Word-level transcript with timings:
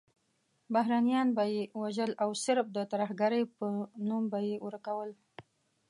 بهرنیان 0.73 1.27
به 1.37 1.43
یې 1.53 1.63
وژل 1.81 2.11
او 2.23 2.29
صرف 2.45 2.65
د 2.77 2.77
ترهګرۍ 2.91 3.41
نوم 4.07 4.23
به 4.31 4.39
یې 4.47 4.55
ورکول. 4.65 5.09